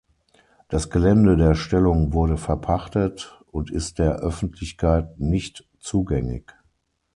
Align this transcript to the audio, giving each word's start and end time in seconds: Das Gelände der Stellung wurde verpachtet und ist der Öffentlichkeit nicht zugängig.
Das 0.67 0.89
Gelände 0.89 1.37
der 1.37 1.53
Stellung 1.53 2.11
wurde 2.11 2.35
verpachtet 2.37 3.39
und 3.51 3.69
ist 3.69 3.99
der 3.99 4.15
Öffentlichkeit 4.15 5.19
nicht 5.19 5.69
zugängig. 5.79 6.55